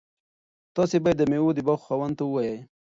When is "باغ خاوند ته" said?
1.67-2.23